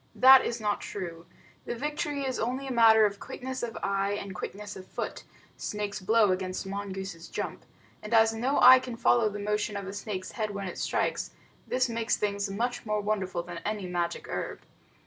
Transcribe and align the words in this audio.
That 0.15 0.43
is 0.43 0.59
not 0.59 0.81
true. 0.81 1.27
The 1.65 1.75
victory 1.75 2.23
is 2.25 2.39
only 2.39 2.65
a 2.65 2.71
matter 2.71 3.05
of 3.05 3.19
quickness 3.19 3.61
of 3.61 3.77
eye 3.83 4.13
and 4.13 4.33
quickness 4.33 4.75
of 4.75 4.87
foot 4.87 5.23
snake's 5.57 5.99
blow 5.99 6.31
against 6.31 6.65
mongoose's 6.65 7.27
jump 7.27 7.63
and 8.01 8.11
as 8.11 8.33
no 8.33 8.59
eye 8.61 8.79
can 8.79 8.97
follow 8.97 9.29
the 9.29 9.37
motion 9.37 9.77
of 9.77 9.85
a 9.85 9.93
snake's 9.93 10.31
head 10.31 10.49
when 10.55 10.67
it 10.67 10.79
strikes, 10.79 11.29
this 11.67 11.87
makes 11.87 12.17
things 12.17 12.49
much 12.49 12.83
more 12.83 12.99
wonderful 12.99 13.43
than 13.43 13.59
any 13.59 13.85
magic 13.85 14.27
herb. 14.27 14.61